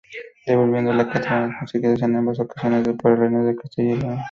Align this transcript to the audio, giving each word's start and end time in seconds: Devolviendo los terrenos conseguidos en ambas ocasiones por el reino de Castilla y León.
Devolviendo 0.47 0.93
los 0.93 1.11
terrenos 1.11 1.53
conseguidos 1.59 2.01
en 2.01 2.15
ambas 2.15 2.39
ocasiones 2.39 2.87
por 2.99 3.11
el 3.11 3.17
reino 3.19 3.45
de 3.45 3.55
Castilla 3.55 3.93
y 3.93 3.97
León. 3.97 4.19